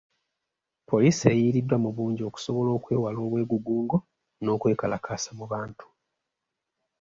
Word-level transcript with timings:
Poliisi 0.89 1.23
eyiriddwa 1.33 1.75
mu 1.83 1.89
bungi 1.95 2.21
okusobola 2.29 2.69
okwewala 2.77 3.19
obwegugungo 3.27 3.97
n'okwekalakaasa 4.43 5.31
mu 5.39 5.45
bantu. 5.51 5.85